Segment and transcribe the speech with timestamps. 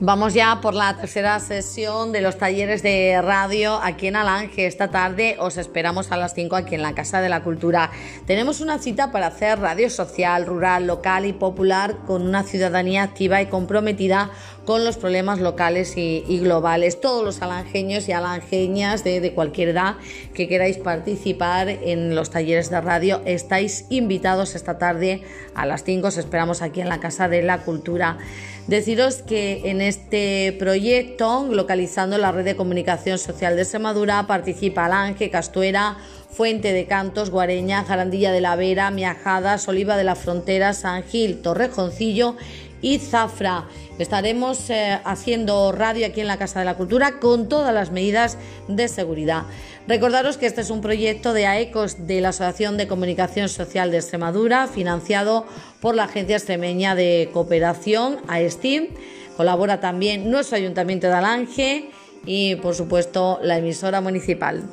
[0.00, 4.64] Vamos ya por la tercera sesión de los talleres de radio aquí en Alange.
[4.64, 7.90] Esta tarde os esperamos a las 5 aquí en la Casa de la Cultura.
[8.24, 13.42] Tenemos una cita para hacer radio social, rural, local y popular con una ciudadanía activa
[13.42, 14.30] y comprometida
[14.64, 17.00] con los problemas locales y, globales.
[17.00, 19.96] Todos los alangeños y alangeñas de, de cualquier edad
[20.32, 25.22] que queráis participar en los talleres de radio estáis invitados esta tarde
[25.56, 26.06] a las 5.
[26.06, 28.18] Os esperamos aquí en la Casa de la Cultura.
[28.68, 35.30] Deciros que en este proyecto, localizando la red de comunicación social de Extremadura, participa Alange,
[35.30, 35.96] Castuera,
[36.30, 41.42] Fuente de Cantos, Guareña, Jarandilla de la Vera, Miajadas, Oliva de la Frontera, San Gil,
[41.42, 42.36] Torrejoncillo
[42.80, 43.64] y Zafra.
[43.98, 48.38] Estaremos eh, haciendo radio aquí en la Casa de la Cultura con todas las medidas
[48.68, 49.42] de seguridad.
[49.88, 53.96] Recordaros que este es un proyecto de AECOS de la Asociación de Comunicación Social de
[53.96, 55.46] Extremadura, financiado
[55.80, 58.88] por la Agencia Extremeña de Cooperación, AESTIM.
[59.38, 61.90] Colabora también nuestro Ayuntamiento de Alange
[62.26, 64.64] y, por supuesto, la emisora municipal.